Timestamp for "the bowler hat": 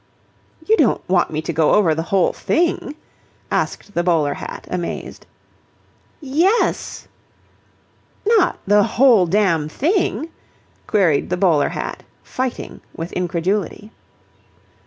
3.93-4.67, 11.29-12.01